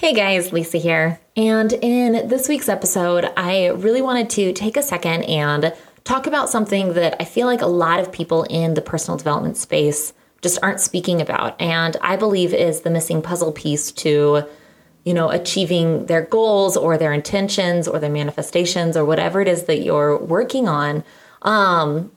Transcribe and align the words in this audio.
Hey 0.00 0.14
guys, 0.14 0.52
Lisa 0.52 0.78
here. 0.78 1.18
And 1.36 1.72
in 1.72 2.28
this 2.28 2.48
week's 2.48 2.68
episode, 2.68 3.28
I 3.36 3.66
really 3.70 4.00
wanted 4.00 4.30
to 4.30 4.52
take 4.52 4.76
a 4.76 4.82
second 4.82 5.24
and 5.24 5.74
talk 6.04 6.28
about 6.28 6.48
something 6.48 6.92
that 6.92 7.16
I 7.20 7.24
feel 7.24 7.48
like 7.48 7.62
a 7.62 7.66
lot 7.66 7.98
of 7.98 8.12
people 8.12 8.44
in 8.44 8.74
the 8.74 8.80
personal 8.80 9.18
development 9.18 9.56
space 9.56 10.12
just 10.40 10.60
aren't 10.62 10.78
speaking 10.78 11.20
about. 11.20 11.60
And 11.60 11.96
I 12.00 12.14
believe 12.14 12.54
is 12.54 12.82
the 12.82 12.90
missing 12.90 13.22
puzzle 13.22 13.50
piece 13.50 13.90
to, 13.90 14.44
you 15.02 15.14
know, 15.14 15.30
achieving 15.30 16.06
their 16.06 16.22
goals 16.22 16.76
or 16.76 16.96
their 16.96 17.12
intentions 17.12 17.88
or 17.88 17.98
their 17.98 18.08
manifestations 18.08 18.96
or 18.96 19.04
whatever 19.04 19.40
it 19.40 19.48
is 19.48 19.64
that 19.64 19.80
you're 19.80 20.16
working 20.16 20.68
on. 20.68 21.02
Um, 21.42 22.12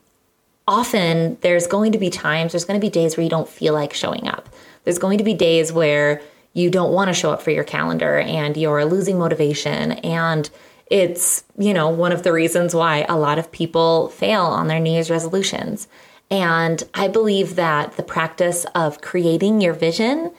often 0.68 1.36
there's 1.40 1.66
going 1.66 1.90
to 1.90 1.98
be 1.98 2.10
times, 2.10 2.52
there's 2.52 2.64
going 2.64 2.80
to 2.80 2.86
be 2.86 2.90
days 2.90 3.16
where 3.16 3.24
you 3.24 3.30
don't 3.30 3.48
feel 3.48 3.74
like 3.74 3.92
showing 3.92 4.28
up. 4.28 4.48
There's 4.84 5.00
going 5.00 5.18
to 5.18 5.24
be 5.24 5.34
days 5.34 5.72
where 5.72 6.22
you 6.54 6.70
don't 6.70 6.92
want 6.92 7.08
to 7.08 7.14
show 7.14 7.30
up 7.30 7.42
for 7.42 7.50
your 7.50 7.64
calendar 7.64 8.18
and 8.18 8.56
you're 8.56 8.84
losing 8.84 9.18
motivation. 9.18 9.92
And 9.92 10.48
it's 10.86 11.44
you 11.56 11.72
know 11.72 11.88
one 11.88 12.12
of 12.12 12.22
the 12.22 12.32
reasons 12.32 12.74
why 12.74 13.06
a 13.08 13.16
lot 13.16 13.38
of 13.38 13.50
people 13.50 14.08
fail 14.10 14.42
on 14.42 14.66
their 14.66 14.80
new 14.80 14.92
year's 14.92 15.10
resolutions. 15.10 15.88
And 16.30 16.82
i 16.94 17.08
believe 17.08 17.56
that 17.56 17.96
the 17.96 18.02
practice 18.02 18.64
of 18.74 19.00
creating 19.00 19.60
your 19.60 19.74
vision 19.74 20.32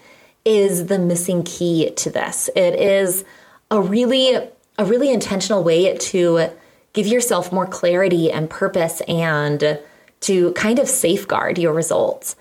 is 0.45 0.87
the 0.87 0.99
missing 0.99 1.43
key 1.43 1.91
to 1.91 2.09
this. 2.09 2.49
It 2.55 2.75
is 2.75 3.23
a 3.71 3.81
really 3.81 4.35
a 4.77 4.85
really 4.85 5.11
intentional 5.11 5.63
way 5.63 5.97
to 5.97 6.49
give 6.93 7.07
yourself 7.07 7.51
more 7.51 7.67
clarity 7.67 8.31
and 8.31 8.49
purpose 8.49 9.01
and 9.07 9.79
to 10.21 10.53
kind 10.53 10.79
of 10.79 10.87
safeguard 10.87 11.57
your 11.57 11.73
results 11.73 12.35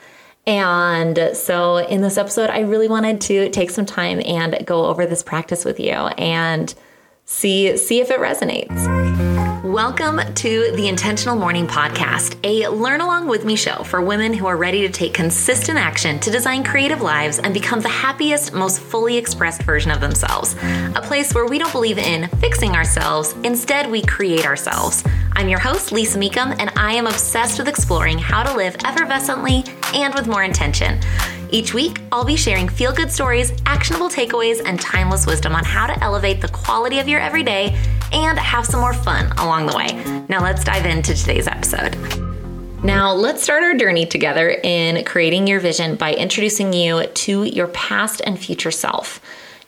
and 0.47 1.31
so 1.35 1.77
in 1.77 2.01
this 2.01 2.19
episode, 2.19 2.51
I 2.51 2.61
really 2.61 2.89
wanted 2.89 3.21
to 3.23 3.49
take 3.51 3.71
some 3.71 3.87
time 3.87 4.21
and 4.25 4.67
go 4.67 4.87
over 4.87 5.07
this 5.07 5.23
practice 5.23 5.65
with 5.65 5.79
you 5.79 5.93
and 5.93 6.75
see 7.25 7.77
see 7.77 8.01
if 8.01 8.11
it 8.11 8.19
resonates. 8.19 9.02
Welcome 9.73 10.21
to 10.35 10.71
the 10.73 10.87
Intentional 10.87 11.35
Morning 11.35 11.67
Podcast, 11.67 12.37
a 12.45 12.69
learn 12.69 13.01
along 13.01 13.27
with 13.27 13.47
me 13.47 13.57
show 13.57 13.83
for 13.85 14.03
women 14.03 14.35
who 14.35 14.45
are 14.45 14.57
ready 14.59 14.83
to 14.83 14.91
take 14.91 15.15
consistent 15.15 15.79
action 15.79 16.21
to 16.21 16.31
design 16.31 16.63
creative 16.63 17.01
lives 17.01 17.39
and 17.39 17.55
become 17.55 17.81
the 17.81 17.89
happiest, 17.89 18.53
most 18.53 18.81
fully 18.81 19.17
expressed 19.17 19.63
version 19.63 19.91
of 19.91 20.03
themselves. 20.03 20.57
A 20.95 21.01
place 21.03 21.33
where 21.33 21.47
we 21.47 21.59
don't 21.59 21.73
believe 21.73 21.97
in 21.97 22.29
fixing 22.37 22.73
ourselves, 22.73 23.33
instead, 23.45 23.91
we 23.91 24.03
create 24.03 24.45
ourselves. 24.45 25.05
I'm 25.33 25.49
your 25.49 25.61
host, 25.61 25.91
Lisa 25.91 26.19
Mecham, 26.19 26.53
and 26.59 26.71
I 26.77 26.93
am 26.93 27.07
obsessed 27.07 27.59
with 27.59 27.67
exploring 27.67 28.19
how 28.19 28.43
to 28.43 28.55
live 28.55 28.77
effervescently 28.77 29.67
and 29.95 30.15
with 30.15 30.27
more 30.27 30.43
intention. 30.43 31.01
Each 31.55 31.75
week, 31.75 32.01
I'll 32.11 32.25
be 32.25 32.35
sharing 32.35 32.67
feel 32.67 32.95
good 32.95 33.13
stories, 33.13 33.53
actionable 33.67 34.09
takeaways, 34.09 34.63
and 34.65 34.81
timeless 34.81 35.27
wisdom 35.27 35.55
on 35.55 35.65
how 35.65 35.87
to 35.87 36.03
elevate 36.03 36.41
the 36.41 36.49
quality 36.49 36.99
of 36.99 37.09
your 37.09 37.21
everyday 37.21 37.79
and 38.11 38.39
have 38.39 38.65
some 38.65 38.81
more 38.81 38.95
fun 38.95 39.31
along 39.33 39.67
the 39.67 39.77
way. 39.77 40.25
Now, 40.31 40.43
let's 40.43 40.65
dive 40.65 40.87
into 40.87 41.15
today's 41.15 41.47
episode. 41.47 41.95
Now, 42.83 43.13
let's 43.13 43.43
start 43.43 43.63
our 43.65 43.75
journey 43.75 44.07
together 44.07 44.49
in 44.49 45.05
creating 45.05 45.47
your 45.47 45.61
vision 45.61 45.97
by 45.97 46.15
introducing 46.15 46.73
you 46.73 47.07
to 47.07 47.45
your 47.45 47.69
past 47.69 48.23
and 48.25 48.39
future 48.39 48.71
self. 48.71 49.21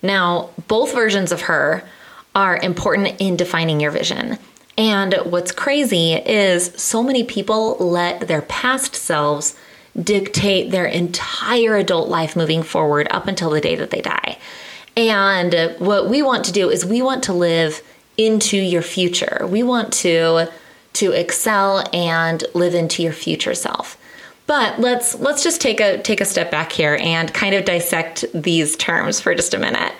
Now, 0.02 0.48
both 0.68 0.94
versions 0.94 1.32
of 1.32 1.42
her 1.42 1.84
are 2.34 2.56
important 2.56 3.20
in 3.20 3.36
defining 3.36 3.80
your 3.80 3.90
vision. 3.90 4.38
And 4.78 5.16
what's 5.26 5.52
crazy 5.52 6.14
is 6.14 6.72
so 6.76 7.02
many 7.02 7.24
people 7.24 7.76
let 7.76 8.26
their 8.26 8.42
past 8.42 8.94
selves 8.94 9.54
dictate 10.00 10.70
their 10.70 10.86
entire 10.86 11.76
adult 11.76 12.08
life 12.08 12.36
moving 12.36 12.62
forward 12.62 13.06
up 13.10 13.26
until 13.26 13.50
the 13.50 13.60
day 13.60 13.76
that 13.76 13.90
they 13.90 14.00
die. 14.00 14.38
And 14.96 15.76
what 15.78 16.08
we 16.08 16.22
want 16.22 16.44
to 16.46 16.52
do 16.52 16.70
is 16.70 16.84
we 16.84 17.02
want 17.02 17.24
to 17.24 17.32
live 17.32 17.82
into 18.16 18.56
your 18.56 18.82
future. 18.82 19.46
We 19.48 19.62
want 19.62 19.92
to 19.94 20.48
to 20.94 21.10
excel 21.10 21.84
and 21.92 22.44
live 22.54 22.72
into 22.74 23.02
your 23.02 23.12
future 23.12 23.54
self. 23.54 23.98
But 24.46 24.78
let's 24.78 25.14
let's 25.16 25.42
just 25.42 25.60
take 25.60 25.80
a 25.80 26.00
take 26.02 26.20
a 26.20 26.24
step 26.24 26.50
back 26.50 26.70
here 26.70 26.98
and 27.00 27.32
kind 27.32 27.54
of 27.54 27.64
dissect 27.64 28.24
these 28.34 28.76
terms 28.76 29.20
for 29.20 29.34
just 29.34 29.54
a 29.54 29.58
minute. 29.58 29.92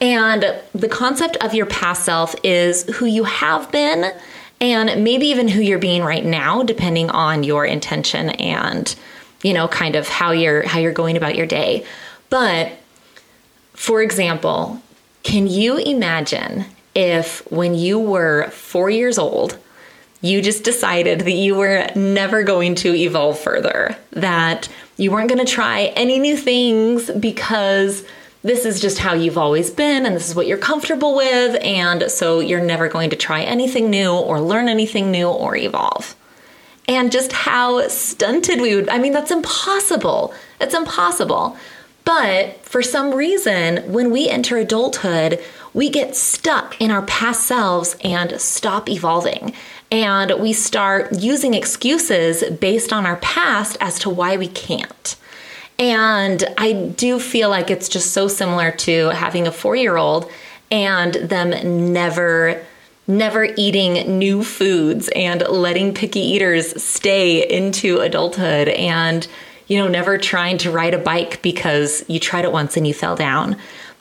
And 0.00 0.60
the 0.74 0.88
concept 0.88 1.36
of 1.38 1.54
your 1.54 1.66
past 1.66 2.04
self 2.04 2.34
is 2.44 2.84
who 2.96 3.06
you 3.06 3.24
have 3.24 3.72
been 3.72 4.12
and 4.60 5.02
maybe 5.02 5.26
even 5.26 5.48
who 5.48 5.60
you're 5.60 5.78
being 5.78 6.02
right 6.02 6.24
now 6.24 6.62
depending 6.62 7.10
on 7.10 7.42
your 7.42 7.64
intention 7.64 8.30
and 8.30 8.94
you 9.42 9.52
know, 9.52 9.68
kind 9.68 9.96
of 9.96 10.08
how 10.08 10.30
you're 10.32 10.66
how 10.66 10.78
you're 10.78 10.92
going 10.92 11.16
about 11.16 11.36
your 11.36 11.46
day. 11.46 11.84
But 12.30 12.72
for 13.74 14.02
example, 14.02 14.80
can 15.22 15.46
you 15.46 15.76
imagine 15.76 16.64
if 16.94 17.40
when 17.52 17.74
you 17.74 17.98
were 17.98 18.48
4 18.50 18.90
years 18.90 19.18
old, 19.18 19.58
you 20.22 20.40
just 20.40 20.64
decided 20.64 21.20
that 21.20 21.32
you 21.32 21.54
were 21.54 21.86
never 21.94 22.42
going 22.42 22.74
to 22.76 22.94
evolve 22.94 23.38
further, 23.38 23.96
that 24.12 24.68
you 24.96 25.10
weren't 25.10 25.28
going 25.28 25.44
to 25.44 25.52
try 25.52 25.92
any 25.94 26.18
new 26.18 26.36
things 26.36 27.10
because 27.10 28.04
this 28.42 28.64
is 28.64 28.80
just 28.80 28.98
how 28.98 29.12
you've 29.12 29.36
always 29.36 29.70
been 29.70 30.06
and 30.06 30.16
this 30.16 30.28
is 30.28 30.34
what 30.34 30.46
you're 30.46 30.56
comfortable 30.56 31.14
with, 31.16 31.60
and 31.62 32.10
so 32.10 32.40
you're 32.40 32.64
never 32.64 32.88
going 32.88 33.10
to 33.10 33.16
try 33.16 33.42
anything 33.42 33.90
new 33.90 34.10
or 34.10 34.40
learn 34.40 34.68
anything 34.68 35.10
new 35.10 35.28
or 35.28 35.54
evolve 35.54 36.16
and 36.88 37.10
just 37.10 37.32
how 37.32 37.86
stunted 37.88 38.60
we 38.60 38.76
would. 38.76 38.88
I 38.88 38.98
mean, 38.98 39.12
that's 39.12 39.30
impossible. 39.30 40.34
It's 40.60 40.74
impossible. 40.74 41.56
But 42.04 42.64
for 42.64 42.82
some 42.82 43.12
reason, 43.12 43.92
when 43.92 44.12
we 44.12 44.28
enter 44.28 44.56
adulthood, 44.56 45.42
we 45.74 45.90
get 45.90 46.14
stuck 46.14 46.80
in 46.80 46.90
our 46.90 47.02
past 47.02 47.42
selves 47.42 47.96
and 48.02 48.40
stop 48.40 48.88
evolving. 48.88 49.52
And 49.90 50.32
we 50.40 50.52
start 50.52 51.18
using 51.18 51.52
excuses 51.54 52.44
based 52.58 52.92
on 52.92 53.06
our 53.06 53.16
past 53.16 53.76
as 53.80 53.98
to 54.00 54.10
why 54.10 54.36
we 54.36 54.48
can't. 54.48 55.16
And 55.78 56.44
I 56.56 56.72
do 56.72 57.18
feel 57.18 57.50
like 57.50 57.70
it's 57.70 57.88
just 57.88 58.12
so 58.12 58.28
similar 58.28 58.70
to 58.70 59.08
having 59.10 59.46
a 59.46 59.52
four 59.52 59.76
year 59.76 59.96
old 59.96 60.30
and 60.70 61.14
them 61.14 61.92
never 61.92 62.64
never 63.06 63.48
eating 63.56 64.18
new 64.18 64.42
foods 64.42 65.08
and 65.14 65.42
letting 65.42 65.94
picky 65.94 66.20
eaters 66.20 66.82
stay 66.82 67.48
into 67.48 67.98
adulthood 67.98 68.68
and 68.68 69.26
you 69.68 69.78
know 69.78 69.88
never 69.88 70.18
trying 70.18 70.58
to 70.58 70.70
ride 70.70 70.94
a 70.94 70.98
bike 70.98 71.40
because 71.42 72.04
you 72.08 72.18
tried 72.18 72.44
it 72.44 72.52
once 72.52 72.76
and 72.76 72.86
you 72.86 72.94
fell 72.94 73.16
down. 73.16 73.56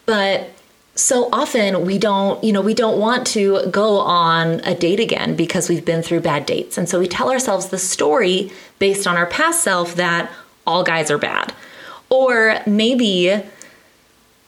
But 0.06 0.50
so 0.96 1.28
often 1.34 1.86
we 1.86 1.98
don't 1.98 2.42
you 2.44 2.54
know 2.54 2.62
we 2.62 2.74
don't 2.74 3.00
want 3.00 3.28
to 3.28 3.68
go 3.70 4.00
on 4.00 4.62
a 4.62 4.74
date 4.74 5.00
again 5.00 5.36
because 5.36 5.70
we've 5.70 5.86
been 5.86 6.02
through 6.02 6.22
bad 6.22 6.46
dates. 6.46 6.78
And 6.78 6.90
so 6.90 7.00
we 7.00 7.08
tell 7.08 7.32
ourselves 7.32 7.70
the 7.70 7.78
story 7.78 8.52
based 8.80 9.06
on 9.06 9.18
our 9.18 9.28
past 9.28 9.64
self 9.64 9.96
that 9.96 10.32
all 10.66 10.84
guys 10.84 11.12
are 11.12 11.18
bad. 11.18 11.54
Or 12.10 12.60
maybe 12.66 13.44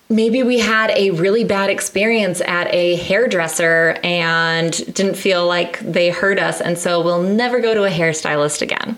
maybe 0.09 0.44
we 0.44 0.59
had 0.59 0.91
a 0.91 1.12
really 1.12 1.44
bad 1.44 1.69
experience 1.69 2.41
at 2.41 2.73
a 2.73 2.95
hairdresser 2.95 3.97
and 4.03 4.72
didn't 4.94 5.16
feel 5.16 5.45
like 5.45 5.79
they 5.79 6.09
hurt 6.09 6.40
us, 6.40 6.62
and 6.62 6.78
so 6.78 7.01
we'll 7.01 7.23
never 7.23 7.59
go 7.59 7.73
to 7.73 7.84
a 7.84 7.90
hairstylist 7.90 8.62
again. 8.62 8.97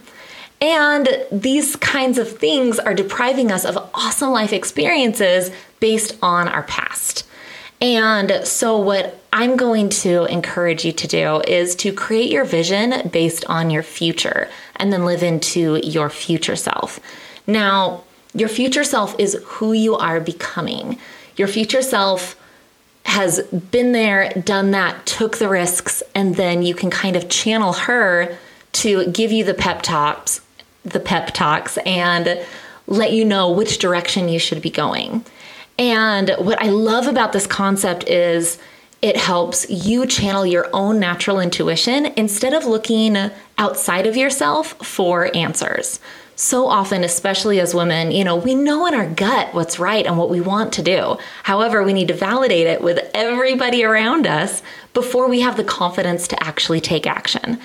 And 0.61 1.07
these 1.31 1.75
kinds 1.77 2.17
of 2.17 2.37
things 2.37 2.79
are 2.79 2.93
depriving 2.93 3.51
us 3.51 3.63
of 3.63 3.77
awesome 3.93 4.31
life 4.31 4.51
experiences 4.51 5.51
based 5.79 6.17
on 6.21 6.47
our 6.47 6.63
past. 6.63 7.25
And 7.81 8.45
so, 8.45 8.77
what 8.77 9.21
I'm 9.31 9.55
going 9.55 9.87
to 9.89 10.25
encourage 10.25 10.83
you 10.83 10.91
to 10.91 11.07
do 11.07 11.41
is 11.47 11.75
to 11.75 11.93
create 11.93 12.29
your 12.29 12.43
vision 12.43 13.07
based 13.09 13.45
on 13.45 13.69
your 13.69 13.83
future 13.83 14.49
and 14.75 14.91
then 14.91 15.05
live 15.05 15.23
into 15.23 15.79
your 15.81 16.09
future 16.09 16.57
self. 16.57 16.99
Now, 17.47 18.03
your 18.33 18.49
future 18.49 18.83
self 18.83 19.15
is 19.19 19.37
who 19.45 19.73
you 19.73 19.95
are 19.95 20.19
becoming. 20.19 20.99
Your 21.35 21.47
future 21.47 21.81
self 21.81 22.35
has 23.05 23.41
been 23.71 23.91
there, 23.91 24.29
done 24.33 24.71
that, 24.71 25.05
took 25.05 25.37
the 25.37 25.49
risks, 25.49 26.03
and 26.13 26.35
then 26.35 26.61
you 26.61 26.75
can 26.75 26.89
kind 26.89 27.15
of 27.15 27.29
channel 27.29 27.73
her 27.73 28.37
to 28.71 29.07
give 29.07 29.31
you 29.31 29.43
the 29.43 29.53
pep 29.53 29.81
talks, 29.81 30.41
the 30.83 30.99
pep 30.99 31.33
talks, 31.33 31.77
and 31.85 32.45
let 32.85 33.11
you 33.11 33.25
know 33.25 33.51
which 33.51 33.79
direction 33.79 34.29
you 34.29 34.37
should 34.37 34.61
be 34.61 34.69
going. 34.69 35.25
And 35.77 36.35
what 36.39 36.61
I 36.61 36.69
love 36.69 37.07
about 37.07 37.31
this 37.31 37.47
concept 37.47 38.07
is 38.07 38.59
it 39.01 39.15
helps 39.15 39.67
you 39.69 40.05
channel 40.05 40.45
your 40.45 40.69
own 40.73 40.99
natural 40.99 41.39
intuition 41.39 42.07
instead 42.17 42.53
of 42.53 42.65
looking 42.65 43.15
outside 43.57 44.05
of 44.05 44.17
yourself 44.17 44.73
for 44.85 45.35
answers 45.35 45.99
so 46.39 46.67
often, 46.67 47.03
especially 47.03 47.59
as 47.59 47.75
women, 47.75 48.11
you 48.11 48.23
know, 48.23 48.37
we 48.37 48.55
know 48.55 48.85
in 48.85 48.93
our 48.93 49.09
gut 49.09 49.53
what's 49.53 49.77
right 49.77 50.05
and 50.05 50.17
what 50.17 50.29
we 50.29 50.39
want 50.39 50.71
to 50.71 50.81
do. 50.81 51.17
However, 51.43 51.83
we 51.83 51.91
need 51.91 52.07
to 52.07 52.13
validate 52.13 52.65
it 52.65 52.81
with 52.81 53.11
everybody 53.13 53.83
around 53.83 54.25
us 54.25 54.63
before 54.93 55.27
we 55.27 55.41
have 55.41 55.57
the 55.57 55.65
confidence 55.65 56.29
to 56.29 56.41
actually 56.41 56.79
take 56.79 57.05
action. 57.05 57.59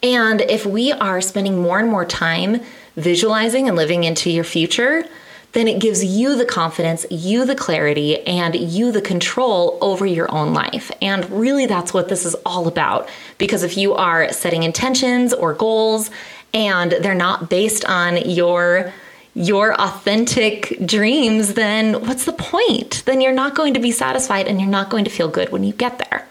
And 0.00 0.42
if 0.42 0.64
we 0.64 0.92
are 0.92 1.20
spending 1.20 1.60
more 1.60 1.80
and 1.80 1.90
more 1.90 2.04
time 2.04 2.60
visualizing 2.94 3.66
and 3.66 3.76
living 3.76 4.04
into 4.04 4.30
your 4.30 4.44
future, 4.44 5.04
then 5.52 5.66
it 5.66 5.80
gives 5.80 6.04
you 6.04 6.36
the 6.36 6.44
confidence, 6.44 7.04
you 7.10 7.44
the 7.44 7.56
clarity, 7.56 8.24
and 8.24 8.54
you 8.54 8.92
the 8.92 9.02
control 9.02 9.76
over 9.80 10.06
your 10.06 10.30
own 10.30 10.54
life. 10.54 10.92
And 11.02 11.28
really, 11.30 11.66
that's 11.66 11.92
what 11.92 12.08
this 12.08 12.24
is 12.24 12.36
all 12.46 12.68
about. 12.68 13.08
Because 13.38 13.64
if 13.64 13.76
you 13.76 13.94
are 13.94 14.32
setting 14.32 14.62
intentions 14.62 15.32
or 15.32 15.52
goals 15.52 16.10
and 16.52 16.92
they're 16.92 17.14
not 17.14 17.48
based 17.50 17.84
on 17.84 18.16
your 18.28 18.92
your 19.34 19.80
authentic 19.80 20.76
dreams, 20.84 21.54
then 21.54 22.04
what's 22.06 22.24
the 22.24 22.32
point? 22.32 23.04
Then 23.06 23.20
you're 23.20 23.32
not 23.32 23.54
going 23.54 23.74
to 23.74 23.80
be 23.80 23.92
satisfied 23.92 24.48
and 24.48 24.60
you're 24.60 24.68
not 24.68 24.90
going 24.90 25.04
to 25.04 25.10
feel 25.10 25.28
good 25.28 25.50
when 25.52 25.62
you 25.62 25.72
get 25.72 25.98
there. 25.98 26.26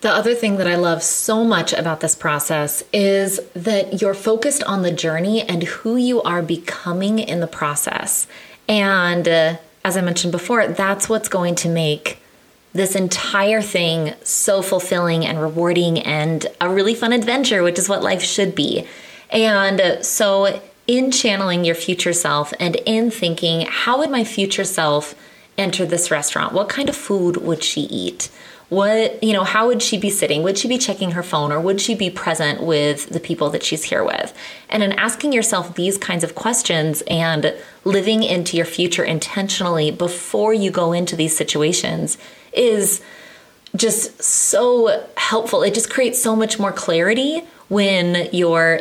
The 0.00 0.10
other 0.10 0.34
thing 0.34 0.56
that 0.56 0.66
I 0.66 0.74
love 0.76 1.02
so 1.02 1.44
much 1.44 1.72
about 1.72 2.00
this 2.00 2.16
process 2.16 2.82
is 2.92 3.38
that 3.54 4.00
you're 4.00 4.14
focused 4.14 4.64
on 4.64 4.82
the 4.82 4.90
journey 4.90 5.42
and 5.42 5.62
who 5.62 5.96
you 5.96 6.22
are 6.22 6.42
becoming 6.42 7.18
in 7.20 7.40
the 7.40 7.46
process. 7.46 8.26
And 8.68 9.28
uh, 9.28 9.56
as 9.84 9.96
I 9.96 10.00
mentioned 10.00 10.32
before, 10.32 10.66
that's 10.66 11.08
what's 11.08 11.28
going 11.28 11.54
to 11.56 11.68
make 11.68 12.18
this 12.72 12.96
entire 12.96 13.62
thing 13.62 14.14
so 14.24 14.62
fulfilling 14.62 15.24
and 15.24 15.40
rewarding 15.40 15.98
and 16.00 16.46
a 16.60 16.68
really 16.68 16.94
fun 16.94 17.12
adventure, 17.12 17.62
which 17.62 17.78
is 17.78 17.88
what 17.88 18.02
life 18.02 18.22
should 18.22 18.54
be. 18.54 18.88
And 19.32 20.04
so, 20.04 20.60
in 20.86 21.10
channeling 21.10 21.64
your 21.64 21.74
future 21.74 22.12
self 22.12 22.52
and 22.60 22.76
in 22.84 23.10
thinking, 23.10 23.66
how 23.66 23.98
would 23.98 24.10
my 24.10 24.24
future 24.24 24.64
self 24.64 25.14
enter 25.56 25.86
this 25.86 26.10
restaurant? 26.10 26.52
What 26.52 26.68
kind 26.68 26.88
of 26.88 26.96
food 26.96 27.38
would 27.38 27.64
she 27.64 27.82
eat? 27.82 28.30
What, 28.68 29.22
you 29.22 29.34
know, 29.34 29.44
how 29.44 29.66
would 29.66 29.82
she 29.82 29.98
be 29.98 30.08
sitting? 30.08 30.42
Would 30.42 30.56
she 30.56 30.66
be 30.66 30.78
checking 30.78 31.10
her 31.10 31.22
phone 31.22 31.52
or 31.52 31.60
would 31.60 31.78
she 31.78 31.94
be 31.94 32.08
present 32.08 32.62
with 32.62 33.10
the 33.10 33.20
people 33.20 33.50
that 33.50 33.62
she's 33.62 33.84
here 33.84 34.02
with? 34.02 34.34
And 34.70 34.82
in 34.82 34.92
asking 34.92 35.34
yourself 35.34 35.74
these 35.74 35.98
kinds 35.98 36.24
of 36.24 36.34
questions 36.34 37.02
and 37.06 37.54
living 37.84 38.22
into 38.22 38.56
your 38.56 38.64
future 38.64 39.04
intentionally 39.04 39.90
before 39.90 40.54
you 40.54 40.70
go 40.70 40.94
into 40.94 41.16
these 41.16 41.36
situations 41.36 42.16
is 42.54 43.02
just 43.76 44.22
so 44.22 45.06
helpful. 45.18 45.62
It 45.62 45.74
just 45.74 45.90
creates 45.90 46.22
so 46.22 46.34
much 46.34 46.58
more 46.58 46.72
clarity 46.72 47.44
when 47.68 48.28
you're 48.32 48.80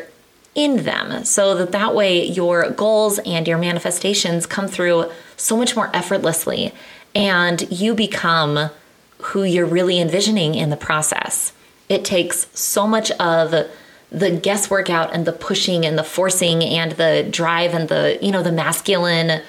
in 0.54 0.84
them 0.84 1.24
so 1.24 1.56
that 1.56 1.72
that 1.72 1.96
way 1.96 2.26
your 2.26 2.70
goals 2.72 3.20
and 3.20 3.48
your 3.48 3.58
manifestations 3.58 4.46
come 4.46 4.68
through 4.68 5.10
so 5.38 5.56
much 5.56 5.76
more 5.76 5.90
effortlessly 5.94 6.74
and 7.16 7.72
you 7.72 7.94
become 7.94 8.70
who 9.20 9.44
you're 9.44 9.66
really 9.66 10.00
envisioning 10.00 10.56
in 10.56 10.70
the 10.70 10.78
process. 10.78 11.54
It 11.90 12.04
takes 12.04 12.48
so 12.58 12.88
much 12.88 13.12
of 13.12 13.70
the 14.12 14.32
guesswork 14.32 14.90
out 14.90 15.14
and 15.14 15.26
the 15.26 15.32
pushing 15.32 15.86
and 15.86 15.98
the 15.98 16.04
forcing 16.04 16.64
and 16.64 16.94
the 16.94 17.28
drive 17.30 17.74
and 17.74 17.88
the, 17.88 18.20
you 18.22 18.32
know, 18.32 18.44
the 18.44 18.52
masculine 18.52 19.42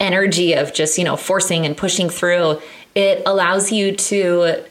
energy 0.00 0.54
of 0.54 0.74
just, 0.74 0.98
you 0.98 1.04
know, 1.04 1.16
forcing 1.16 1.64
and 1.64 1.76
pushing 1.76 2.08
through. 2.08 2.60
It 2.94 3.22
allows 3.26 3.70
you 3.70 3.94
to 3.94 4.64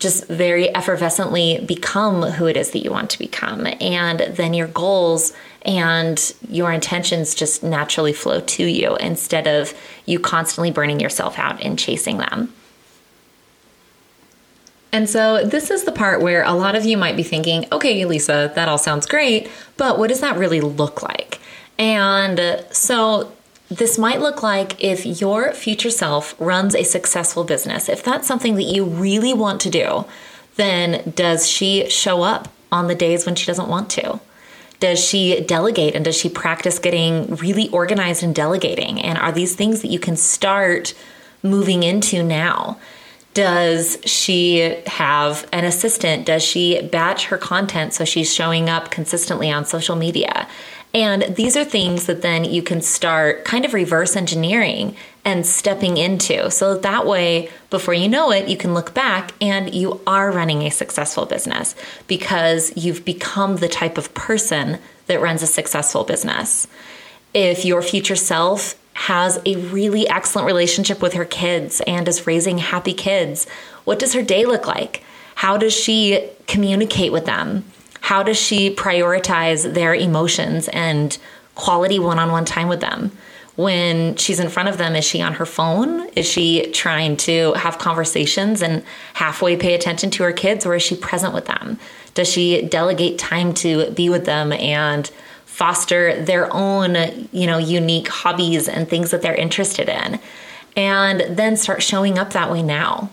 just 0.00 0.26
very 0.26 0.68
effervescently 0.68 1.64
become 1.66 2.22
who 2.22 2.46
it 2.46 2.56
is 2.56 2.72
that 2.72 2.82
you 2.82 2.90
want 2.90 3.10
to 3.10 3.18
become. 3.18 3.66
And 3.80 4.20
then 4.20 4.54
your 4.54 4.66
goals 4.66 5.32
and 5.62 6.34
your 6.48 6.72
intentions 6.72 7.34
just 7.34 7.62
naturally 7.62 8.14
flow 8.14 8.40
to 8.40 8.64
you 8.64 8.96
instead 8.96 9.46
of 9.46 9.74
you 10.06 10.18
constantly 10.18 10.70
burning 10.70 11.00
yourself 11.00 11.38
out 11.38 11.62
and 11.62 11.78
chasing 11.78 12.16
them. 12.16 12.52
And 14.92 15.08
so, 15.08 15.44
this 15.44 15.70
is 15.70 15.84
the 15.84 15.92
part 15.92 16.20
where 16.20 16.42
a 16.42 16.52
lot 16.52 16.74
of 16.74 16.84
you 16.84 16.96
might 16.96 17.14
be 17.14 17.22
thinking, 17.22 17.64
okay, 17.70 18.04
Lisa, 18.04 18.50
that 18.56 18.68
all 18.68 18.78
sounds 18.78 19.06
great, 19.06 19.48
but 19.76 19.98
what 19.98 20.08
does 20.08 20.20
that 20.20 20.36
really 20.36 20.60
look 20.60 21.00
like? 21.00 21.38
And 21.78 22.64
so, 22.72 23.30
this 23.70 23.96
might 23.96 24.20
look 24.20 24.42
like 24.42 24.82
if 24.82 25.06
your 25.06 25.52
future 25.52 25.90
self 25.90 26.34
runs 26.40 26.74
a 26.74 26.82
successful 26.82 27.44
business, 27.44 27.88
if 27.88 28.02
that's 28.02 28.26
something 28.26 28.56
that 28.56 28.64
you 28.64 28.84
really 28.84 29.32
want 29.32 29.60
to 29.62 29.70
do, 29.70 30.04
then 30.56 31.12
does 31.14 31.48
she 31.48 31.88
show 31.88 32.22
up 32.22 32.48
on 32.72 32.88
the 32.88 32.94
days 32.94 33.24
when 33.24 33.36
she 33.36 33.46
doesn't 33.46 33.68
want 33.68 33.88
to? 33.90 34.20
Does 34.80 34.98
she 34.98 35.40
delegate 35.42 35.94
and 35.94 36.04
does 36.04 36.16
she 36.16 36.28
practice 36.28 36.78
getting 36.78 37.36
really 37.36 37.68
organized 37.68 38.22
and 38.22 38.34
delegating? 38.34 39.00
And 39.00 39.18
are 39.18 39.30
these 39.30 39.54
things 39.54 39.82
that 39.82 39.88
you 39.88 40.00
can 40.00 40.16
start 40.16 40.94
moving 41.42 41.82
into 41.82 42.22
now? 42.22 42.78
Does 43.34 43.98
she 44.04 44.82
have 44.86 45.48
an 45.52 45.64
assistant? 45.64 46.26
Does 46.26 46.42
she 46.42 46.82
batch 46.82 47.26
her 47.26 47.38
content 47.38 47.94
so 47.94 48.04
she's 48.04 48.34
showing 48.34 48.68
up 48.68 48.90
consistently 48.90 49.50
on 49.50 49.64
social 49.64 49.94
media? 49.94 50.48
And 50.92 51.36
these 51.36 51.56
are 51.56 51.64
things 51.64 52.06
that 52.06 52.22
then 52.22 52.44
you 52.44 52.62
can 52.62 52.82
start 52.82 53.44
kind 53.44 53.64
of 53.64 53.74
reverse 53.74 54.16
engineering 54.16 54.96
and 55.24 55.46
stepping 55.46 55.96
into. 55.96 56.50
So 56.50 56.76
that 56.78 57.06
way, 57.06 57.50
before 57.68 57.94
you 57.94 58.08
know 58.08 58.32
it, 58.32 58.48
you 58.48 58.56
can 58.56 58.74
look 58.74 58.92
back 58.92 59.32
and 59.40 59.72
you 59.72 60.00
are 60.06 60.32
running 60.32 60.62
a 60.62 60.70
successful 60.70 61.26
business 61.26 61.76
because 62.08 62.72
you've 62.76 63.04
become 63.04 63.56
the 63.56 63.68
type 63.68 63.98
of 63.98 64.12
person 64.14 64.78
that 65.06 65.20
runs 65.20 65.42
a 65.42 65.46
successful 65.46 66.04
business. 66.04 66.66
If 67.34 67.64
your 67.64 67.82
future 67.82 68.16
self 68.16 68.76
has 68.94 69.40
a 69.46 69.56
really 69.56 70.08
excellent 70.08 70.46
relationship 70.46 71.00
with 71.00 71.14
her 71.14 71.24
kids 71.24 71.80
and 71.86 72.08
is 72.08 72.26
raising 72.26 72.58
happy 72.58 72.94
kids, 72.94 73.48
what 73.84 73.98
does 73.98 74.14
her 74.14 74.22
day 74.22 74.44
look 74.44 74.66
like? 74.66 75.04
How 75.36 75.56
does 75.56 75.72
she 75.72 76.28
communicate 76.46 77.12
with 77.12 77.24
them? 77.24 77.64
How 78.10 78.24
does 78.24 78.40
she 78.40 78.74
prioritize 78.74 79.72
their 79.72 79.94
emotions 79.94 80.66
and 80.72 81.16
quality 81.54 82.00
one 82.00 82.18
on 82.18 82.32
one 82.32 82.44
time 82.44 82.66
with 82.66 82.80
them? 82.80 83.12
When 83.54 84.16
she's 84.16 84.40
in 84.40 84.48
front 84.48 84.68
of 84.68 84.78
them, 84.78 84.96
is 84.96 85.04
she 85.04 85.22
on 85.22 85.34
her 85.34 85.46
phone? 85.46 86.08
Is 86.16 86.26
she 86.26 86.72
trying 86.72 87.16
to 87.18 87.52
have 87.52 87.78
conversations 87.78 88.62
and 88.62 88.82
halfway 89.14 89.56
pay 89.56 89.74
attention 89.74 90.10
to 90.10 90.24
her 90.24 90.32
kids, 90.32 90.66
or 90.66 90.74
is 90.74 90.82
she 90.82 90.96
present 90.96 91.34
with 91.34 91.46
them? 91.46 91.78
Does 92.14 92.26
she 92.28 92.62
delegate 92.62 93.16
time 93.16 93.54
to 93.62 93.92
be 93.92 94.08
with 94.08 94.24
them 94.24 94.50
and 94.54 95.06
foster 95.44 96.20
their 96.20 96.52
own, 96.52 96.96
you 97.30 97.46
know, 97.46 97.58
unique 97.58 98.08
hobbies 98.08 98.68
and 98.68 98.88
things 98.88 99.12
that 99.12 99.22
they're 99.22 99.36
interested 99.36 99.88
in? 99.88 100.18
And 100.76 101.36
then 101.38 101.56
start 101.56 101.80
showing 101.80 102.18
up 102.18 102.32
that 102.32 102.50
way 102.50 102.64
now. 102.64 103.10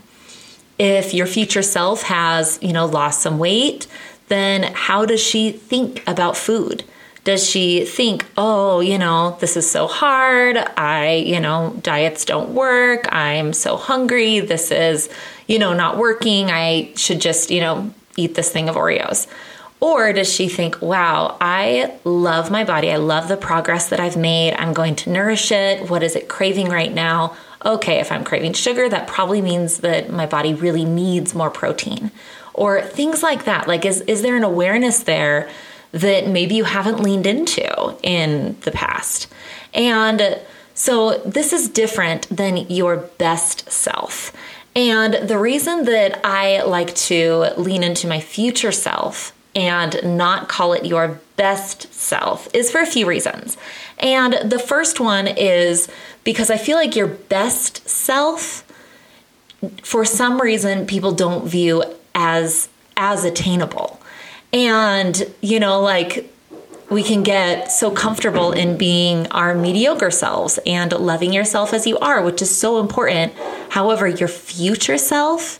If 0.79 1.13
your 1.13 1.27
future 1.27 1.63
self 1.63 2.01
has, 2.03 2.57
you 2.63 2.73
know, 2.73 2.87
lost 2.87 3.21
some 3.21 3.37
weight, 3.37 3.85
then 4.27 4.71
how 4.73 5.05
does 5.05 5.21
she 5.21 5.51
think 5.51 6.03
about 6.07 6.37
food? 6.37 6.83
Does 7.23 7.47
she 7.47 7.83
think, 7.83 8.25
oh, 8.37 8.79
you 8.79 8.97
know, 8.97 9.37
this 9.41 9.57
is 9.57 9.69
so 9.69 9.85
hard. 9.85 10.57
I, 10.77 11.15
you 11.25 11.41
know, 11.41 11.77
diets 11.83 12.23
don't 12.23 12.53
work. 12.53 13.11
I'm 13.11 13.51
so 13.51 13.75
hungry. 13.75 14.39
This 14.39 14.71
is, 14.71 15.09
you 15.45 15.59
know, 15.59 15.73
not 15.73 15.97
working. 15.97 16.49
I 16.49 16.93
should 16.95 17.19
just, 17.19 17.51
you 17.51 17.59
know, 17.59 17.93
eat 18.15 18.35
this 18.35 18.49
thing 18.49 18.69
of 18.69 18.75
Oreos. 18.75 19.27
Or 19.79 20.13
does 20.13 20.33
she 20.33 20.47
think, 20.47 20.81
wow, 20.81 21.37
I 21.41 21.97
love 22.03 22.49
my 22.49 22.63
body. 22.63 22.91
I 22.91 22.95
love 22.95 23.27
the 23.27 23.37
progress 23.37 23.89
that 23.89 23.99
I've 23.99 24.17
made. 24.17 24.53
I'm 24.53 24.73
going 24.73 24.95
to 24.95 25.09
nourish 25.09 25.51
it. 25.51 25.89
What 25.89 26.03
is 26.03 26.15
it 26.15 26.29
craving 26.29 26.69
right 26.69 26.93
now? 26.93 27.35
Okay, 27.65 27.99
if 27.99 28.11
I'm 28.11 28.23
craving 28.23 28.53
sugar, 28.53 28.87
that 28.87 29.07
probably 29.07 29.41
means 29.41 29.79
that 29.79 30.09
my 30.09 30.25
body 30.25 30.53
really 30.53 30.85
needs 30.85 31.35
more 31.35 31.51
protein 31.51 32.11
or 32.57 32.81
things 32.81 33.23
like 33.23 33.45
that. 33.45 33.67
Like, 33.67 33.85
is, 33.85 34.01
is 34.01 34.21
there 34.21 34.35
an 34.35 34.43
awareness 34.43 35.03
there 35.03 35.49
that 35.93 36.27
maybe 36.27 36.55
you 36.55 36.65
haven't 36.65 36.99
leaned 36.99 37.25
into 37.25 37.97
in 38.03 38.57
the 38.61 38.71
past? 38.71 39.27
And 39.73 40.41
so 40.73 41.19
this 41.19 41.53
is 41.53 41.69
different 41.69 42.27
than 42.29 42.57
your 42.69 42.97
best 42.97 43.71
self. 43.71 44.33
And 44.75 45.13
the 45.13 45.39
reason 45.39 45.85
that 45.85 46.19
I 46.23 46.61
like 46.63 46.93
to 46.95 47.53
lean 47.57 47.83
into 47.83 48.07
my 48.07 48.19
future 48.19 48.71
self 48.71 49.33
and 49.55 49.99
not 50.03 50.49
call 50.49 50.73
it 50.73 50.85
your 50.85 51.19
best 51.35 51.91
self 51.91 52.47
is 52.53 52.69
for 52.69 52.79
a 52.79 52.85
few 52.85 53.07
reasons. 53.07 53.57
And 53.97 54.33
the 54.43 54.59
first 54.59 54.99
one 54.99 55.27
is 55.27 55.87
because 56.23 56.51
I 56.51 56.57
feel 56.57 56.77
like 56.77 56.95
your 56.95 57.07
best 57.07 57.89
self, 57.89 58.63
for 59.81 60.05
some 60.05 60.39
reason, 60.39 60.85
people 60.85 61.11
don't 61.11 61.47
view 61.47 61.83
as 62.17 62.67
as 62.97 63.23
attainable. 63.23 64.01
And, 64.51 65.31
you 65.39 65.59
know, 65.59 65.79
like 65.79 66.33
we 66.89 67.03
can 67.03 67.21
get 67.21 67.71
so 67.71 67.91
comfortable 67.91 68.51
in 68.51 68.77
being 68.77 69.27
our 69.27 69.53
mediocre 69.53 70.09
selves 70.09 70.57
and 70.65 70.91
loving 70.93 71.31
yourself 71.31 71.73
as 71.73 71.85
you 71.85 71.97
are, 71.99 72.21
which 72.23 72.41
is 72.41 72.55
so 72.55 72.79
important. 72.79 73.33
However, 73.69 74.07
your 74.07 74.27
future 74.27 74.97
self 74.97 75.59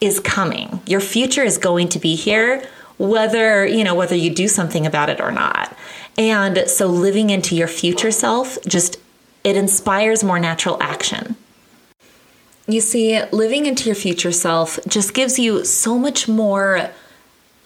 is 0.00 0.18
coming. 0.18 0.80
Your 0.86 1.00
future 1.00 1.44
is 1.44 1.56
going 1.56 1.88
to 1.90 1.98
be 1.98 2.16
here 2.16 2.66
whether, 2.98 3.66
you 3.66 3.84
know, 3.84 3.94
whether 3.94 4.16
you 4.16 4.30
do 4.30 4.48
something 4.48 4.86
about 4.86 5.08
it 5.08 5.20
or 5.20 5.30
not. 5.30 5.76
And 6.18 6.68
so 6.68 6.86
living 6.86 7.30
into 7.30 7.54
your 7.54 7.68
future 7.68 8.10
self 8.10 8.58
just 8.66 8.98
it 9.44 9.56
inspires 9.56 10.22
more 10.22 10.38
natural 10.38 10.78
action. 10.80 11.36
You 12.66 12.80
see, 12.80 13.20
living 13.32 13.66
into 13.66 13.86
your 13.86 13.96
future 13.96 14.32
self 14.32 14.78
just 14.86 15.14
gives 15.14 15.38
you 15.38 15.64
so 15.64 15.98
much 15.98 16.28
more 16.28 16.90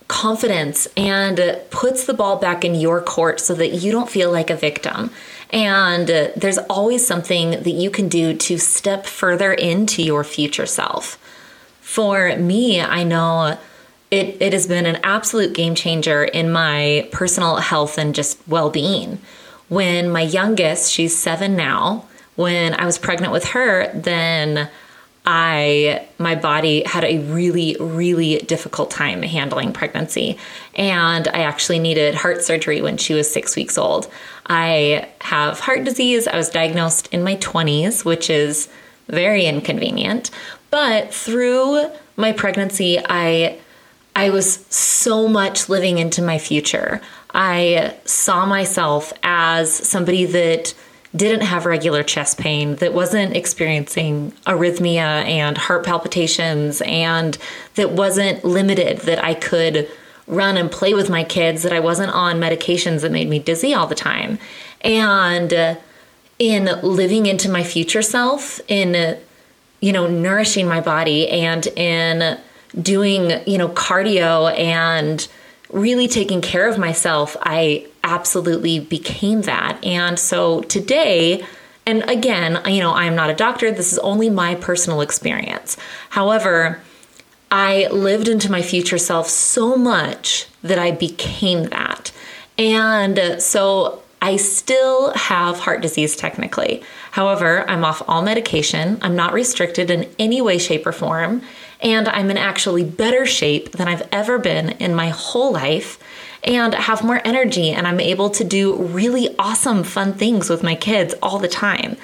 confidence 0.09 0.87
and 0.97 1.61
puts 1.71 2.07
the 2.07 2.15
ball 2.15 2.37
back 2.37 2.65
in 2.65 2.75
your 2.75 3.03
court 3.03 3.41
so 3.41 3.55
that 3.55 3.69
you 3.69 3.93
don't 3.93 4.09
feel 4.09 4.33
like 4.33 4.51
a 4.51 4.57
victim. 4.57 5.11
And 5.51 6.09
there's 6.09 6.59
always 6.59 7.07
something 7.07 7.51
that 7.51 7.71
you 7.71 7.91
can 7.91 8.09
do 8.09 8.35
to 8.35 8.59
step 8.59 9.07
further 9.07 9.53
into 9.53 10.03
your 10.03 10.25
future 10.25 10.67
self. 10.67 11.19
For 11.81 12.37
me, 12.37 12.81
I 12.81 13.05
know 13.05 13.59
it, 14.11 14.41
it 14.41 14.53
has 14.53 14.67
been 14.67 14.87
an 14.87 15.01
absolute 15.03 15.55
game 15.55 15.75
changer 15.75 16.25
in 16.25 16.51
my 16.51 17.09
personal 17.13 17.57
health 17.57 17.99
and 17.99 18.15
just 18.15 18.39
well 18.49 18.71
being. 18.71 19.19
When 19.69 20.11
my 20.11 20.23
youngest, 20.23 20.93
she's 20.93 21.17
seven 21.17 21.57
now, 21.57 22.07
when 22.37 22.75
I 22.75 22.87
was 22.87 22.99
pregnant 22.99 23.33
with 23.33 23.47
her, 23.47 23.91
then 23.93 24.69
I 25.27 26.07
my 26.19 26.37
body 26.37 26.85
had 26.87 27.05
a 27.05 27.19
really 27.19 27.77
really 27.81 28.39
difficult 28.39 28.91
time 28.91 29.23
handling 29.23 29.73
pregnancy 29.73 30.39
and 30.77 31.27
I 31.29 31.41
actually 31.41 31.81
needed 31.81 32.15
heart 32.15 32.43
surgery 32.43 32.81
when 32.81 32.97
she 32.97 33.13
was 33.13 33.31
6 33.33 33.57
weeks 33.57 33.77
old. 33.77 34.09
I 34.47 35.09
have 35.23 35.59
heart 35.61 35.85
disease. 35.85 36.29
I 36.29 36.37
was 36.37 36.49
diagnosed 36.49 37.09
in 37.13 37.25
my 37.25 37.37
20s, 37.37 38.05
which 38.05 38.31
is 38.31 38.69
very 39.09 39.47
inconvenient, 39.47 40.31
but 40.71 41.13
through 41.13 41.91
my 42.17 42.33
pregnancy 42.33 42.99
I 43.09 43.59
I 44.15 44.31
was 44.31 44.65
so 44.71 45.29
much 45.29 45.69
living 45.69 45.99
into 45.99 46.23
my 46.23 46.39
future. 46.39 47.03
I 47.35 47.95
saw 48.07 48.47
myself 48.47 49.13
as 49.23 49.71
somebody 49.71 50.25
that 50.25 50.73
didn't 51.17 51.43
have 51.43 51.67
regular 51.67 52.03
chest 52.03 52.39
pain, 52.39 52.77
that 52.77 52.93
wasn't 52.93 53.35
experiencing 53.35 54.33
arrhythmia 54.47 55.25
and 55.25 55.57
heart 55.57 55.85
palpitations, 55.85 56.83
and 56.83 57.39
that 57.75 57.91
wasn't 57.93 58.45
limited, 58.45 58.99
that 59.01 59.23
I 59.25 59.35
could 59.35 59.89
run 60.27 60.57
and 60.57 60.71
play 60.71 60.93
with 60.95 61.09
my 61.09 61.25
kids, 61.25 61.63
that 61.63 61.73
I 61.73 61.81
wasn't 61.81 62.13
on 62.13 62.41
medications 62.41 63.01
that 63.03 63.13
made 63.13 63.29
me 63.29 63.39
dizzy 63.39 63.75
all 63.75 63.87
the 63.87 63.95
time. 63.95 64.39
And 64.81 65.53
uh, 65.53 65.77
in 66.39 66.65
living 66.83 67.27
into 67.27 67.49
my 67.49 67.63
future 67.63 68.03
self, 68.03 68.61
in, 68.69 69.19
you 69.81 69.93
know, 69.93 70.07
nourishing 70.07 70.67
my 70.67 70.81
body 70.81 71.29
and 71.29 71.67
in 71.69 72.39
doing, 72.81 73.31
you 73.47 73.57
know, 73.57 73.69
cardio 73.69 74.57
and 74.59 75.27
really 75.71 76.09
taking 76.09 76.41
care 76.41 76.69
of 76.69 76.79
myself, 76.79 77.37
I 77.41 77.87
absolutely 78.07 78.81
became 78.81 79.43
that. 79.43 79.85
And 79.85 80.19
so 80.19 80.63
today, 80.63 81.45
and 81.85 82.09
again, 82.09 82.63
you 82.67 82.81
know, 82.81 82.93
I'm 82.93 83.15
not 83.15 83.29
a 83.29 83.35
doctor, 83.35 83.71
this 83.71 83.93
is 83.93 83.99
only 83.99 84.31
my 84.31 84.55
personal 84.55 85.01
experience. 85.03 85.77
However, 86.11 86.81
I 87.51 87.89
lived 87.89 88.29
into 88.29 88.51
my 88.51 88.63
future 88.63 88.99
self 88.99 89.29
so 89.29 89.77
much 89.77 90.47
that 90.63 90.79
I 90.79 90.91
became 90.93 91.65
that. 91.65 92.13
And 92.59 93.41
so 93.43 94.03
I 94.23 94.37
still 94.37 95.13
have 95.13 95.61
heart 95.61 95.83
disease 95.83 96.17
technically. 96.17 96.83
However, 97.13 97.69
I'm 97.69 97.85
off 97.85 98.03
all 98.09 98.23
medication. 98.23 98.99
I'm 99.03 99.15
not 99.15 99.33
restricted 99.33 99.91
in 99.91 100.09
any 100.19 100.41
way, 100.41 100.59
shape, 100.59 100.87
or 100.87 100.93
form. 100.93 101.43
And 101.81 102.09
I'm 102.09 102.31
in 102.31 102.39
actually 102.39 102.85
better 102.85 103.27
shape 103.27 103.73
than 103.73 103.89
I've 103.89 104.09
ever 104.11 104.39
been 104.39 104.71
in 104.71 104.95
my 104.95 105.11
whole 105.11 105.53
life 105.53 105.99
and 106.43 106.75
have 106.75 107.05
more 107.05 107.21
energy. 107.25 107.71
And 107.71 107.87
I'm 107.87 108.01
able 108.01 108.31
to 108.31 108.45
do 108.45 108.77
really 108.77 109.35
awesome, 109.39 109.83
fun 109.83 110.15
things 110.15 110.49
with 110.49 110.63
my 110.63 110.75
kids 110.75 111.15
all 111.23 111.39
the 111.39 111.49
time. 111.49 111.97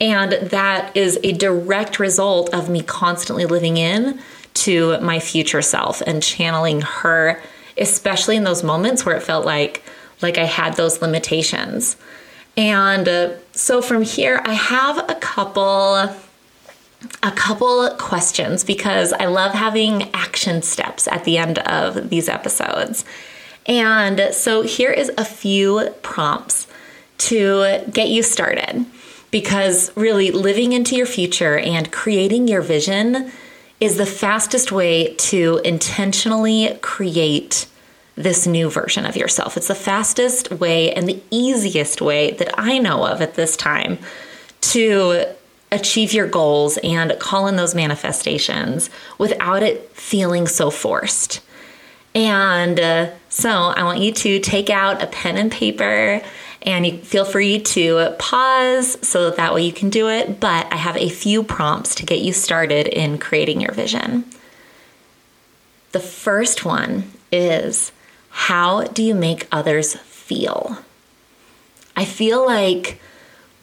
And 0.00 0.32
that 0.32 0.96
is 0.96 1.18
a 1.22 1.32
direct 1.32 1.98
result 1.98 2.52
of 2.52 2.68
me 2.68 2.82
constantly 2.82 3.46
living 3.46 3.76
in 3.76 4.20
to 4.54 4.98
my 5.00 5.20
future 5.20 5.62
self 5.62 6.00
and 6.00 6.22
channeling 6.22 6.80
her, 6.80 7.40
especially 7.78 8.36
in 8.36 8.44
those 8.44 8.62
moments 8.62 9.06
where 9.06 9.16
it 9.16 9.22
felt 9.22 9.46
like 9.46 9.84
like 10.22 10.38
I 10.38 10.44
had 10.44 10.74
those 10.74 11.02
limitations. 11.02 11.96
And 12.56 13.08
uh, 13.08 13.30
so 13.52 13.82
from 13.82 14.02
here, 14.02 14.40
I 14.44 14.54
have 14.54 15.10
a 15.10 15.16
couple 15.16 16.08
a 17.22 17.30
couple 17.30 17.88
questions 17.98 18.64
because 18.64 19.12
I 19.12 19.26
love 19.26 19.52
having 19.52 20.14
action 20.14 20.62
steps 20.62 21.08
at 21.08 21.24
the 21.24 21.38
end 21.38 21.58
of 21.60 22.10
these 22.10 22.28
episodes. 22.28 23.04
And 23.66 24.34
so 24.34 24.62
here 24.62 24.90
is 24.90 25.10
a 25.16 25.24
few 25.24 25.90
prompts 26.02 26.66
to 27.18 27.82
get 27.90 28.08
you 28.08 28.22
started 28.22 28.84
because 29.30 29.90
really 29.96 30.30
living 30.30 30.72
into 30.72 30.96
your 30.96 31.06
future 31.06 31.58
and 31.58 31.90
creating 31.90 32.46
your 32.48 32.62
vision 32.62 33.32
is 33.80 33.96
the 33.96 34.06
fastest 34.06 34.70
way 34.70 35.14
to 35.14 35.60
intentionally 35.64 36.78
create 36.82 37.66
this 38.16 38.46
new 38.46 38.70
version 38.70 39.04
of 39.04 39.16
yourself. 39.16 39.56
It's 39.56 39.68
the 39.68 39.74
fastest 39.74 40.50
way 40.52 40.92
and 40.92 41.08
the 41.08 41.20
easiest 41.30 42.00
way 42.00 42.30
that 42.32 42.54
I 42.58 42.78
know 42.78 43.04
of 43.04 43.20
at 43.20 43.34
this 43.34 43.56
time 43.56 43.98
to 44.60 45.26
achieve 45.74 46.12
your 46.12 46.26
goals 46.26 46.78
and 46.78 47.16
call 47.18 47.46
in 47.46 47.56
those 47.56 47.74
manifestations 47.74 48.90
without 49.18 49.62
it 49.62 49.90
feeling 49.92 50.46
so 50.46 50.70
forced. 50.70 51.40
And 52.14 52.78
uh, 52.78 53.10
so 53.28 53.50
I 53.50 53.82
want 53.82 54.00
you 54.00 54.12
to 54.12 54.38
take 54.38 54.70
out 54.70 55.02
a 55.02 55.06
pen 55.06 55.36
and 55.36 55.50
paper 55.50 56.22
and 56.62 56.86
you 56.86 56.98
feel 56.98 57.24
free 57.24 57.58
to 57.58 58.14
pause 58.18 58.96
so 59.06 59.24
that, 59.24 59.36
that 59.36 59.54
way 59.54 59.64
you 59.64 59.72
can 59.72 59.90
do 59.90 60.08
it. 60.08 60.40
But 60.40 60.72
I 60.72 60.76
have 60.76 60.96
a 60.96 61.08
few 61.08 61.42
prompts 61.42 61.94
to 61.96 62.06
get 62.06 62.20
you 62.20 62.32
started 62.32 62.86
in 62.86 63.18
creating 63.18 63.60
your 63.60 63.72
vision. 63.72 64.24
The 65.92 66.00
first 66.00 66.64
one 66.64 67.12
is 67.30 67.92
how 68.30 68.84
do 68.84 69.02
you 69.02 69.14
make 69.14 69.46
others 69.52 69.96
feel? 69.96 70.78
I 71.96 72.04
feel 72.04 72.44
like 72.44 73.00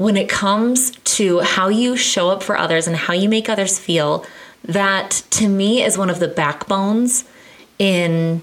when 0.02 0.18
it 0.18 0.28
comes 0.28 0.92
to 1.04 1.42
how 1.42 1.68
you 1.68 1.96
show 1.96 2.32
up 2.32 2.42
for 2.42 2.58
others 2.58 2.88
and 2.88 2.96
how 2.96 3.14
you 3.14 3.30
make 3.30 3.48
others 3.48 3.78
feel, 3.78 4.26
that 4.66 5.24
to 5.30 5.48
me 5.48 5.84
is 5.84 5.96
one 5.96 6.10
of 6.10 6.20
the 6.20 6.28
backbones 6.28 7.24
in 7.78 8.42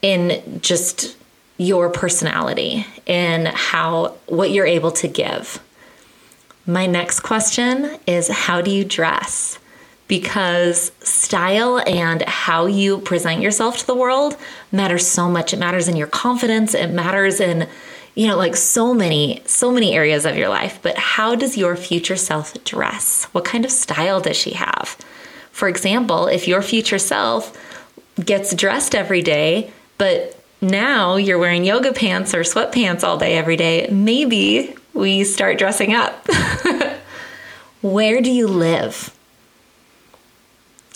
in 0.00 0.60
just 0.60 1.16
your 1.58 1.90
personality 1.90 2.86
and 3.06 3.48
how 3.48 4.16
what 4.26 4.52
you're 4.52 4.66
able 4.66 4.92
to 4.92 5.08
give. 5.08 5.60
My 6.66 6.86
next 6.86 7.20
question 7.20 7.98
is 8.06 8.28
how 8.28 8.60
do 8.60 8.70
you 8.70 8.84
dress? 8.84 9.58
Because 10.06 10.92
style 11.00 11.82
and 11.84 12.22
how 12.22 12.66
you 12.66 12.98
present 12.98 13.42
yourself 13.42 13.78
to 13.78 13.86
the 13.88 13.94
world 13.94 14.36
matters 14.70 15.04
so 15.04 15.28
much. 15.28 15.52
It 15.52 15.58
matters 15.58 15.88
in 15.88 15.96
your 15.96 16.06
confidence, 16.06 16.74
it 16.74 16.92
matters 16.92 17.40
in 17.40 17.68
you 18.14 18.26
know, 18.28 18.36
like 18.36 18.56
so 18.56 18.92
many, 18.92 19.42
so 19.46 19.70
many 19.70 19.94
areas 19.94 20.26
of 20.26 20.36
your 20.36 20.48
life. 20.48 20.78
But 20.82 20.98
how 20.98 21.34
does 21.34 21.56
your 21.56 21.76
future 21.76 22.16
self 22.16 22.62
dress? 22.64 23.24
What 23.32 23.44
kind 23.44 23.64
of 23.64 23.70
style 23.70 24.20
does 24.20 24.36
she 24.36 24.52
have? 24.52 24.96
For 25.50 25.68
example, 25.68 26.26
if 26.26 26.46
your 26.46 26.62
future 26.62 26.98
self 26.98 27.56
gets 28.16 28.54
dressed 28.54 28.94
every 28.94 29.22
day, 29.22 29.70
but 29.98 30.38
now 30.60 31.16
you're 31.16 31.38
wearing 31.38 31.64
yoga 31.64 31.92
pants 31.92 32.34
or 32.34 32.40
sweatpants 32.40 33.02
all 33.02 33.18
day 33.18 33.36
every 33.36 33.56
day, 33.56 33.88
maybe 33.90 34.74
we 34.94 35.24
start 35.24 35.58
dressing 35.58 35.94
up. 35.94 36.26
Where 37.82 38.20
do 38.20 38.30
you 38.30 38.46
live? 38.46 39.16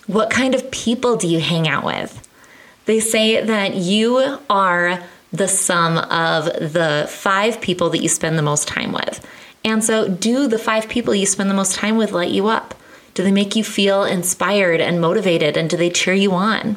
What 0.07 0.31
kind 0.31 0.55
of 0.55 0.71
people 0.71 1.17
do 1.17 1.27
you 1.27 1.41
hang 1.41 1.67
out 1.67 1.85
with? 1.85 2.23
They 2.85 3.01
say 3.01 3.43
that 3.43 3.75
you 3.75 4.39
are 4.49 5.03
the 5.37 5.49
sum 5.49 5.99
of 5.99 6.45
the 6.47 7.07
five 7.09 7.61
people 7.61 7.90
that 7.90 8.02
you 8.02 8.09
spend 8.09 8.38
the 8.38 8.43
most 8.43 8.69
time 8.69 8.93
with. 8.93 9.25
And 9.64 9.83
so, 9.83 10.09
do 10.09 10.47
the 10.47 10.59
five 10.59 10.88
people 10.88 11.14
you 11.14 11.26
spend 11.26 11.50
the 11.50 11.55
most 11.55 11.75
time 11.75 11.97
with 11.97 12.12
light 12.12 12.31
you 12.31 12.47
up? 12.47 12.75
Do 13.14 13.23
they 13.23 13.33
make 13.33 13.57
you 13.57 13.64
feel 13.64 14.05
inspired 14.05 14.81
and 14.81 15.00
motivated? 15.00 15.57
And 15.57 15.69
do 15.69 15.76
they 15.76 15.90
cheer 15.90 16.14
you 16.14 16.33
on? 16.33 16.76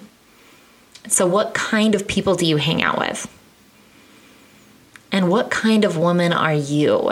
So, 1.07 1.25
what 1.27 1.53
kind 1.53 1.95
of 1.95 2.07
people 2.07 2.35
do 2.35 2.45
you 2.45 2.57
hang 2.57 2.81
out 2.81 2.97
with? 2.97 3.27
And 5.11 5.29
what 5.29 5.51
kind 5.51 5.85
of 5.85 5.97
woman 5.97 6.33
are 6.33 6.53
you? 6.53 7.11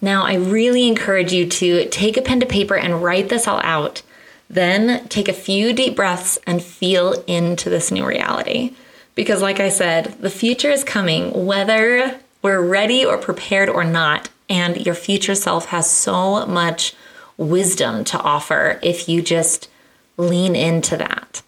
Now, 0.00 0.24
I 0.24 0.34
really 0.34 0.86
encourage 0.86 1.32
you 1.32 1.46
to 1.48 1.88
take 1.88 2.16
a 2.16 2.22
pen 2.22 2.40
to 2.40 2.46
paper 2.46 2.76
and 2.76 3.02
write 3.02 3.28
this 3.28 3.48
all 3.48 3.60
out. 3.62 4.02
Then 4.48 5.08
take 5.08 5.28
a 5.28 5.32
few 5.32 5.72
deep 5.72 5.96
breaths 5.96 6.38
and 6.46 6.62
feel 6.62 7.12
into 7.26 7.70
this 7.70 7.90
new 7.90 8.06
reality. 8.06 8.74
Because, 9.16 9.42
like 9.42 9.58
I 9.58 9.70
said, 9.70 10.14
the 10.20 10.30
future 10.30 10.70
is 10.70 10.84
coming, 10.84 11.46
whether 11.46 12.20
we're 12.42 12.60
ready 12.60 13.04
or 13.04 13.18
prepared 13.18 13.68
or 13.68 13.82
not. 13.82 14.28
And 14.48 14.86
your 14.86 14.94
future 14.94 15.34
self 15.34 15.66
has 15.66 15.90
so 15.90 16.46
much 16.46 16.94
wisdom 17.36 18.04
to 18.04 18.20
offer 18.20 18.78
if 18.82 19.08
you 19.08 19.22
just 19.22 19.68
lean 20.16 20.54
into 20.54 20.96
that. 20.98 21.42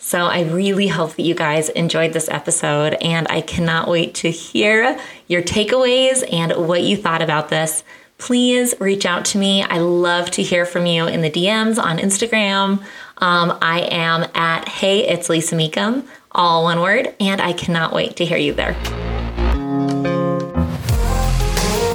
So, 0.00 0.26
I 0.26 0.42
really 0.42 0.88
hope 0.88 1.14
that 1.14 1.22
you 1.22 1.34
guys 1.34 1.70
enjoyed 1.70 2.12
this 2.12 2.28
episode, 2.28 2.94
and 2.94 3.26
I 3.30 3.40
cannot 3.40 3.88
wait 3.88 4.14
to 4.16 4.30
hear 4.30 5.00
your 5.28 5.42
takeaways 5.42 6.24
and 6.30 6.68
what 6.68 6.82
you 6.82 6.96
thought 6.96 7.22
about 7.22 7.48
this. 7.48 7.84
Please 8.18 8.74
reach 8.80 9.06
out 9.06 9.24
to 9.26 9.38
me. 9.38 9.62
I 9.62 9.78
love 9.78 10.30
to 10.32 10.42
hear 10.42 10.66
from 10.66 10.86
you 10.86 11.06
in 11.06 11.22
the 11.22 11.30
DMs 11.30 11.82
on 11.82 11.98
Instagram. 11.98 12.82
Um, 13.18 13.58
I 13.62 13.80
am 13.90 14.28
at 14.34 14.68
Hey, 14.68 15.06
it's 15.06 15.28
Lisa 15.28 15.56
Mecham 15.56 16.04
all 16.34 16.64
one 16.64 16.80
word, 16.80 17.14
and 17.20 17.40
I 17.40 17.52
cannot 17.52 17.92
wait 17.92 18.16
to 18.16 18.24
hear 18.24 18.38
you 18.38 18.52
there. 18.54 18.76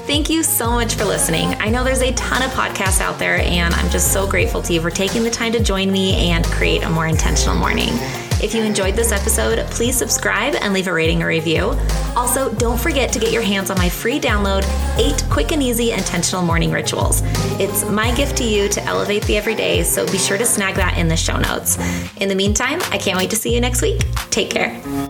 thank 0.09 0.27
you 0.27 0.41
so 0.41 0.71
much 0.71 0.95
for 0.95 1.05
listening. 1.05 1.53
I 1.61 1.69
know 1.69 1.83
there's 1.83 2.01
a 2.01 2.11
ton 2.13 2.41
of 2.41 2.49
podcasts 2.51 2.99
out 2.99 3.19
there, 3.19 3.35
and 3.35 3.73
I'm 3.75 3.89
just 3.91 4.11
so 4.11 4.27
grateful 4.27 4.61
to 4.63 4.73
you 4.73 4.81
for 4.81 4.89
taking 4.89 5.23
the 5.23 5.29
time 5.29 5.51
to 5.53 5.63
join 5.63 5.91
me 5.91 6.31
and 6.31 6.43
create 6.45 6.83
a 6.83 6.89
more 6.89 7.05
intentional 7.05 7.55
morning. 7.55 7.89
If 8.41 8.55
you 8.55 8.63
enjoyed 8.63 8.95
this 8.95 9.11
episode, 9.11 9.65
please 9.67 9.97
subscribe 9.97 10.55
and 10.55 10.73
leave 10.73 10.87
a 10.87 10.93
rating 10.93 11.21
or 11.21 11.27
review. 11.27 11.77
Also, 12.15 12.53
don't 12.53 12.79
forget 12.79 13.11
to 13.13 13.19
get 13.19 13.33
your 13.33 13.41
hands 13.41 13.69
on 13.69 13.77
my 13.77 13.89
free 13.89 14.19
download, 14.19 14.63
Eight 14.97 15.23
Quick 15.29 15.51
and 15.51 15.61
Easy 15.61 15.91
Intentional 15.91 16.41
Morning 16.41 16.71
Rituals. 16.71 17.21
It's 17.59 17.83
my 17.85 18.15
gift 18.15 18.37
to 18.37 18.45
you 18.45 18.69
to 18.69 18.83
elevate 18.85 19.23
the 19.25 19.35
everyday, 19.35 19.83
so 19.83 20.09
be 20.09 20.17
sure 20.17 20.37
to 20.37 20.45
snag 20.45 20.75
that 20.75 20.97
in 20.97 21.09
the 21.09 21.17
show 21.17 21.37
notes. 21.37 21.77
In 22.17 22.29
the 22.29 22.35
meantime, 22.35 22.79
I 22.91 22.97
can't 22.97 23.17
wait 23.17 23.29
to 23.31 23.35
see 23.35 23.53
you 23.53 23.59
next 23.59 23.81
week. 23.81 24.01
Take 24.29 24.49
care. 24.49 25.08